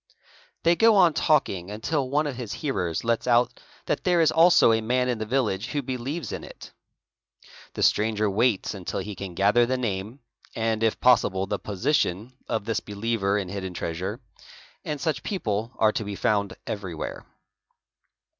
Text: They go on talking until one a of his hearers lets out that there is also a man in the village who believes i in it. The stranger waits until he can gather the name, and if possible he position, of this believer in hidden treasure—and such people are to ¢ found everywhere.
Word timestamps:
They 0.63 0.75
go 0.75 0.95
on 0.95 1.13
talking 1.13 1.69
until 1.69 2.09
one 2.09 2.25
a 2.25 2.31
of 2.31 2.35
his 2.35 2.53
hearers 2.53 3.03
lets 3.03 3.27
out 3.27 3.53
that 3.85 4.03
there 4.03 4.19
is 4.19 4.31
also 4.31 4.71
a 4.71 4.81
man 4.81 5.07
in 5.07 5.19
the 5.19 5.27
village 5.27 5.67
who 5.67 5.83
believes 5.83 6.33
i 6.33 6.37
in 6.37 6.43
it. 6.43 6.71
The 7.75 7.83
stranger 7.83 8.27
waits 8.27 8.73
until 8.73 8.99
he 8.99 9.13
can 9.13 9.35
gather 9.35 9.67
the 9.67 9.77
name, 9.77 10.21
and 10.55 10.81
if 10.81 10.99
possible 10.99 11.45
he 11.47 11.57
position, 11.59 12.33
of 12.49 12.65
this 12.65 12.79
believer 12.79 13.37
in 13.37 13.49
hidden 13.49 13.75
treasure—and 13.75 14.99
such 14.99 15.21
people 15.21 15.71
are 15.77 15.91
to 15.91 16.03
¢ 16.05 16.17
found 16.17 16.55
everywhere. 16.65 17.27